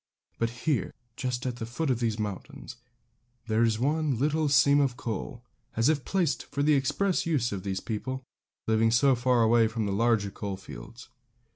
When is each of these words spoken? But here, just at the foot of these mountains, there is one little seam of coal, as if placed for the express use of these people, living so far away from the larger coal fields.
But 0.39 0.49
here, 0.65 0.95
just 1.15 1.45
at 1.45 1.57
the 1.57 1.65
foot 1.67 1.91
of 1.91 1.99
these 1.99 2.17
mountains, 2.17 2.77
there 3.45 3.61
is 3.61 3.77
one 3.77 4.17
little 4.17 4.49
seam 4.49 4.79
of 4.79 4.97
coal, 4.97 5.43
as 5.75 5.89
if 5.89 6.05
placed 6.05 6.41
for 6.45 6.63
the 6.63 6.73
express 6.73 7.27
use 7.27 7.51
of 7.51 7.61
these 7.61 7.81
people, 7.81 8.23
living 8.65 8.89
so 8.89 9.13
far 9.13 9.43
away 9.43 9.67
from 9.67 9.85
the 9.85 9.91
larger 9.93 10.31
coal 10.31 10.57
fields. 10.57 11.09